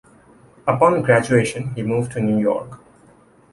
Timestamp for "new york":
2.21-2.79